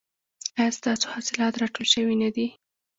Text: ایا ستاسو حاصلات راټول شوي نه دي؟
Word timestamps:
ایا 0.59 0.71
ستاسو 0.79 1.05
حاصلات 1.13 1.53
راټول 1.61 1.85
شوي 1.93 2.15
نه 2.23 2.29
دي؟ 2.35 2.47